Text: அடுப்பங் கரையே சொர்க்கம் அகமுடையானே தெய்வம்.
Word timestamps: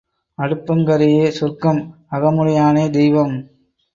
அடுப்பங் 0.37 0.81
கரையே 0.85 1.27
சொர்க்கம் 1.29 1.81
அகமுடையானே 2.11 2.89
தெய்வம். 2.89 3.35